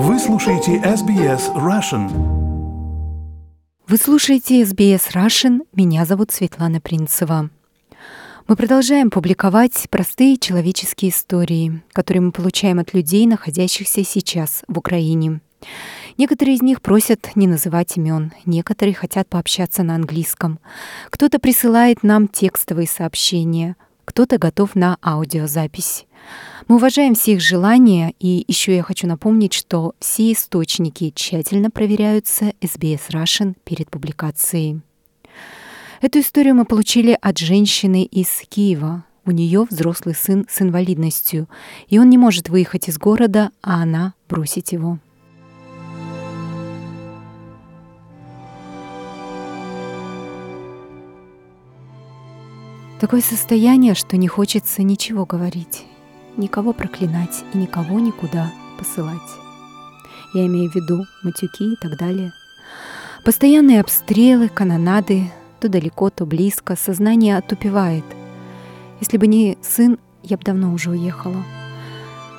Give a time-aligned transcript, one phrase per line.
[0.00, 2.08] Вы слушаете SBS Russian.
[3.88, 5.62] Вы слушаете SBS Russian.
[5.72, 7.50] Меня зовут Светлана Принцева.
[8.46, 15.40] Мы продолжаем публиковать простые человеческие истории, которые мы получаем от людей, находящихся сейчас в Украине.
[16.16, 20.60] Некоторые из них просят не называть имен, некоторые хотят пообщаться на английском.
[21.10, 23.74] Кто-то присылает нам текстовые сообщения,
[24.04, 26.06] кто-то готов на аудиозапись.
[26.66, 32.52] Мы уважаем все их желания, и еще я хочу напомнить, что все источники тщательно проверяются
[32.60, 34.80] SBS Russian перед публикацией.
[36.00, 39.04] Эту историю мы получили от женщины из Киева.
[39.24, 41.48] У нее взрослый сын с инвалидностью,
[41.88, 44.98] и он не может выехать из города, а она бросить его.
[53.00, 55.84] Такое состояние, что не хочется ничего говорить,
[56.38, 59.18] никого проклинать и никого никуда посылать.
[60.34, 62.32] Я имею в виду матюки и так далее.
[63.24, 68.04] Постоянные обстрелы, канонады, то далеко, то близко, сознание отупевает.
[69.00, 71.42] Если бы не сын, я бы давно уже уехала.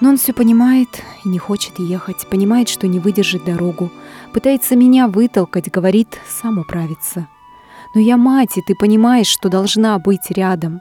[0.00, 0.88] Но он все понимает
[1.24, 3.90] и не хочет ехать, понимает, что не выдержит дорогу,
[4.32, 7.28] пытается меня вытолкать, говорит, сам управится.
[7.94, 10.80] Но я мать, и ты понимаешь, что должна быть рядом.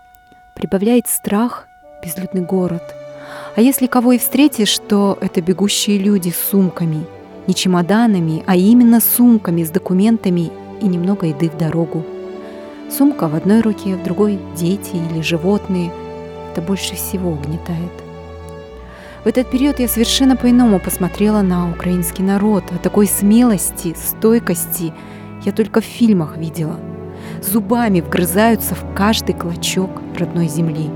[0.56, 1.68] Прибавляет страх
[2.04, 3.01] безлюдный город.
[3.56, 7.06] А если кого и встретишь, то это бегущие люди с сумками.
[7.48, 10.52] Не чемоданами, а именно сумками с документами
[10.82, 12.06] и немного еды в дорогу.
[12.90, 15.92] Сумка в одной руке, в другой дети или животные.
[16.52, 17.92] Это больше всего угнетает.
[19.24, 22.64] В этот период я совершенно по-иному посмотрела на украинский народ.
[22.72, 24.94] О такой смелости, стойкости
[25.46, 26.80] я только в фильмах видела–
[27.42, 30.90] зубами вгрызаются в каждый клочок родной земли.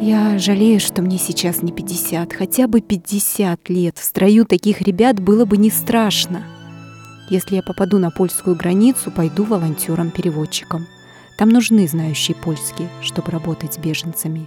[0.00, 3.98] Я жалею, что мне сейчас не 50, хотя бы 50 лет.
[3.98, 6.44] В строю таких ребят было бы не страшно.
[7.30, 10.86] Если я попаду на польскую границу, пойду волонтером-переводчиком.
[11.36, 14.46] Там нужны знающие польский, чтобы работать с беженцами.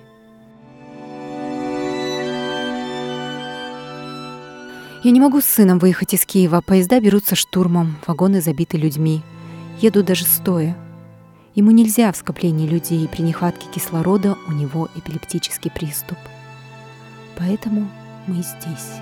[5.03, 6.61] Я не могу с сыном выехать из Киева.
[6.65, 9.21] Поезда берутся штурмом, вагоны забиты людьми.
[9.81, 10.77] Еду даже стоя.
[11.53, 16.17] Ему нельзя в скоплении людей, при нехватке кислорода у него эпилептический приступ.
[17.37, 17.89] Поэтому
[18.25, 19.01] мы здесь.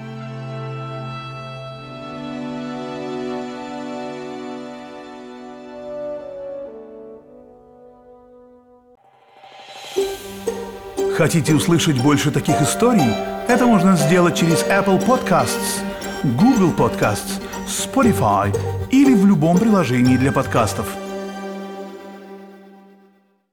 [11.15, 13.13] Хотите услышать больше таких историй?
[13.47, 15.81] Это можно сделать через Apple Podcasts,
[16.23, 18.57] Google Podcasts, Spotify
[18.89, 20.87] или в любом приложении для подкастов.